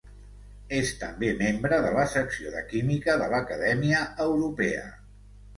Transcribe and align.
És 0.77 0.93
també 1.01 1.27
membre 1.41 1.79
de 1.83 1.91
la 1.97 2.05
Secció 2.15 2.53
de 2.55 2.63
Química 2.73 3.19
de 3.23 3.31
l'Acadèmia 3.35 4.01
Europea. 4.29 4.85